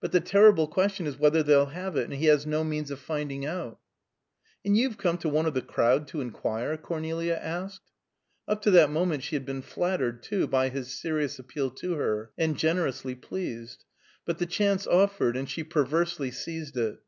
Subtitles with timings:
[0.00, 3.00] But the terrible question is whether they'll have it; and he has no means of
[3.00, 3.78] finding out."
[4.66, 7.90] "And you've come to one of the crowd to inquire?" Cornelia asked.
[8.46, 12.32] Up to that moment she had been flattered, too, by his serious appeal to her,
[12.36, 13.86] and generously pleased.
[14.26, 16.98] But the chance offered, and she perversely seized it.